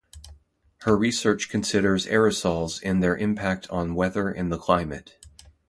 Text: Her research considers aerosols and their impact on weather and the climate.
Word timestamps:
Her 0.81 0.97
research 0.97 1.47
considers 1.47 2.07
aerosols 2.07 2.81
and 2.83 3.03
their 3.03 3.15
impact 3.15 3.69
on 3.69 3.93
weather 3.93 4.29
and 4.29 4.51
the 4.51 4.57
climate. 4.57 5.19